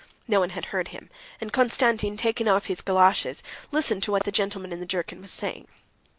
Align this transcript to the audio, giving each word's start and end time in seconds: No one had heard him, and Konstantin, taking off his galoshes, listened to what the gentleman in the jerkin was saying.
No 0.27 0.39
one 0.39 0.49
had 0.49 0.65
heard 0.73 0.87
him, 0.87 1.11
and 1.39 1.53
Konstantin, 1.53 2.17
taking 2.17 2.47
off 2.47 2.65
his 2.65 2.81
galoshes, 2.81 3.43
listened 3.69 4.01
to 4.01 4.11
what 4.11 4.23
the 4.23 4.31
gentleman 4.31 4.73
in 4.73 4.79
the 4.79 4.87
jerkin 4.87 5.21
was 5.21 5.29
saying. 5.29 5.67